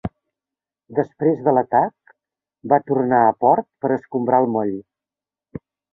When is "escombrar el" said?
3.99-4.51